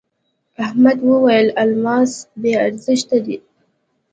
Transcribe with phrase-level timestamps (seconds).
[0.63, 2.11] احمد وويل: الماس
[2.41, 3.37] بې ارزښته دی.